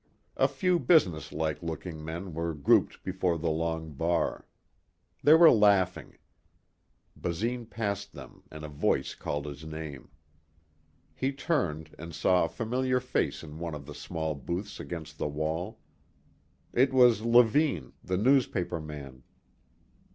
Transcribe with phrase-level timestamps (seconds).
[0.35, 4.47] A few businesslike looking men were grouped before the long bar.
[5.21, 6.17] They were laughing.
[7.15, 10.09] Basine passed them and a voice called his name.
[11.13, 15.27] He turned and saw a familiar face in one of the small booths against the
[15.27, 15.77] wall.
[16.73, 19.21] It was Levine, the newspaperman.